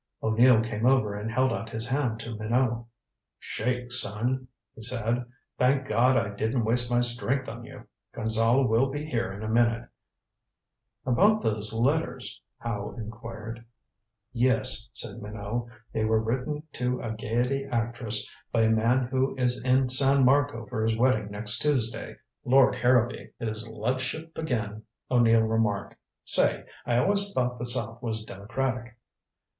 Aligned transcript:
O'Neill 0.23 0.63
came 0.63 0.87
over 0.87 1.13
and 1.13 1.29
held 1.29 1.53
out 1.53 1.69
his 1.69 1.85
hand 1.85 2.19
to 2.21 2.35
Minot. 2.35 2.85
"Shake, 3.37 3.91
son," 3.91 4.47
he 4.73 4.81
said. 4.81 5.23
"Thank 5.59 5.85
God 5.85 6.17
I 6.17 6.29
didn't 6.31 6.65
waste 6.65 6.89
my 6.89 7.01
strength 7.01 7.47
on 7.47 7.63
you. 7.65 7.83
Gonzale 8.11 8.67
will 8.67 8.89
be 8.89 9.03
in 9.03 9.09
here 9.09 9.31
in 9.31 9.43
a 9.43 9.47
minute" 9.47 9.87
"About 11.05 11.43
those 11.43 11.71
letters?" 11.71 12.41
Howe 12.57 12.95
inquired. 12.97 13.63
"Yes," 14.33 14.89
said 14.91 15.21
Minot. 15.21 15.65
"They 15.93 16.03
were 16.03 16.19
written 16.19 16.63
to 16.73 16.99
a 16.99 17.11
Gaiety 17.11 17.65
actress 17.65 18.27
by 18.51 18.61
a 18.63 18.71
man 18.71 19.03
who 19.05 19.35
is 19.35 19.59
in 19.63 19.87
San 19.89 20.25
Marco 20.25 20.65
for 20.65 20.81
his 20.81 20.97
wedding 20.97 21.29
next 21.29 21.59
Tuesday 21.59 22.15
Lord 22.43 22.73
Harrowby." 22.73 23.33
"His 23.37 23.67
ludship 23.69 24.35
again," 24.35 24.81
O'Neill 25.11 25.43
remarked. 25.43 25.95
"Say, 26.25 26.65
I 26.87 26.97
always 26.97 27.31
thought 27.33 27.59
the 27.59 27.65
South 27.65 28.01
was 28.01 28.23
democratic." 28.23 28.97